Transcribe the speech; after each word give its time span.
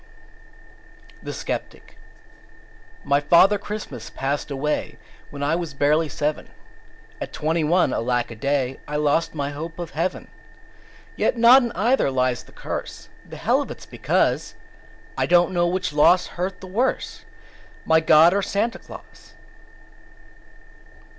_The 1.23 1.31
Sceptic 1.31 1.99
My 3.03 3.19
Father 3.19 3.59
Christmas 3.59 4.09
passed 4.09 4.49
away 4.49 4.97
When 5.29 5.43
I 5.43 5.55
was 5.55 5.75
barely 5.75 6.09
seven. 6.09 6.49
At 7.21 7.31
twenty 7.31 7.63
one, 7.63 7.93
alack 7.93 8.31
a 8.31 8.35
day, 8.35 8.79
I 8.87 8.95
lost 8.95 9.35
my 9.35 9.51
hope 9.51 9.77
of 9.77 9.91
heaven. 9.91 10.27
Yet 11.15 11.37
not 11.37 11.61
in 11.61 11.71
either 11.73 12.09
lies 12.09 12.41
the 12.45 12.51
curse: 12.51 13.09
The 13.29 13.37
hell 13.37 13.61
of 13.61 13.69
it's 13.69 13.85
because 13.85 14.55
I 15.15 15.27
don't 15.27 15.53
know 15.53 15.67
which 15.67 15.93
loss 15.93 16.25
hurt 16.33 16.61
the 16.61 16.65
worse 16.65 17.23
My 17.85 17.99
God 17.99 18.33
or 18.33 18.41
Santa 18.41 18.79
Claus. 18.79 19.35